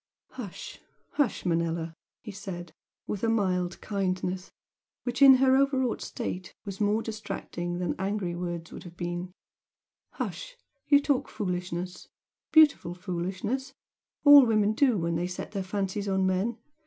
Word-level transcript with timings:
"Hush, 0.31 0.79
hush 1.11 1.45
Manella!" 1.45 1.93
he 2.23 2.31
said, 2.31 2.73
with 3.05 3.23
a 3.23 3.29
mild 3.29 3.79
kindness, 3.81 4.51
which 5.03 5.21
in 5.21 5.35
her 5.35 5.55
overwrought 5.55 6.01
state 6.01 6.55
was 6.65 6.81
more 6.81 7.03
distracting 7.03 7.77
than 7.77 7.93
angry 7.99 8.33
words 8.33 8.71
would 8.71 8.81
have 8.81 8.97
been 8.97 9.31
"Hush! 10.13 10.57
You 10.87 10.99
talk 11.01 11.29
foolishness 11.29 12.07
beautiful 12.51 12.95
foolishness 12.95 13.75
all 14.23 14.43
women 14.47 14.73
do 14.73 14.97
when 14.97 15.13
they 15.13 15.27
set 15.27 15.51
their 15.51 15.61
fancies 15.61 16.07
on 16.07 16.25
men. 16.25 16.57